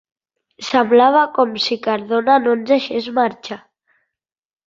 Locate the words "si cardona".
1.65-2.39